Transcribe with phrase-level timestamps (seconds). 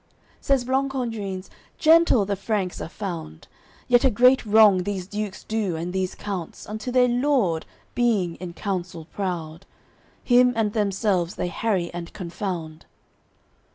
[0.01, 0.03] AOI.
[0.03, 3.47] XXIX Says Blancandrins "Gentle the Franks are found;
[3.87, 8.53] Yet a great wrong these dukes do and these counts Unto their lord, being in
[8.53, 9.67] counsel proud;
[10.23, 12.87] Him and themselves they harry and confound."